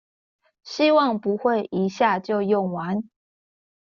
[0.63, 3.03] 希望不會一下就用完